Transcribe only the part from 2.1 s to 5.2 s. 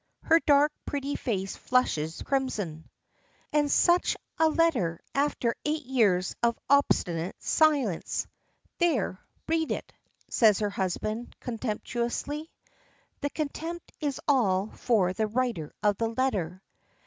crimson. "And such a letter